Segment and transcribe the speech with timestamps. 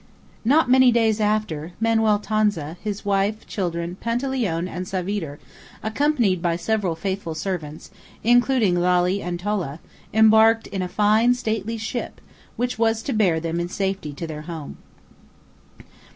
[0.43, 5.37] Not many days after, Manuel Tonza, his wife, children, Panteleone, and Savitre,
[5.83, 7.91] accompanied by several faithful servants,
[8.23, 9.79] including Lalli and Tolla,
[10.11, 12.19] embarked in a fine stately ship,
[12.55, 14.77] which was to bear them in safety to their home.